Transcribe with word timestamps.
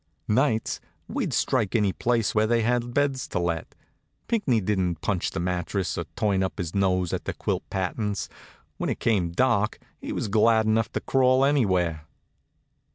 Nights 0.27 0.79
we'd 1.07 1.31
strike 1.31 1.75
any 1.75 1.93
place 1.93 2.33
where 2.33 2.47
they 2.47 2.63
had 2.63 2.91
beds 2.91 3.27
to 3.27 3.37
let. 3.37 3.75
Pinckney 4.27 4.59
didn't 4.59 5.01
punch 5.01 5.29
the 5.29 5.39
mattress 5.39 5.95
or 5.95 6.05
turn 6.15 6.41
up 6.41 6.57
his 6.57 6.73
nose 6.73 7.13
at 7.13 7.25
the 7.25 7.35
quilt 7.35 7.61
patterns. 7.69 8.27
When 8.77 8.89
it 8.89 8.99
came 8.99 9.29
dark 9.29 9.77
he 9.99 10.11
was 10.11 10.27
glad 10.27 10.65
enough 10.65 10.91
to 10.93 11.01
crawl 11.01 11.45
anywhere. 11.45 12.07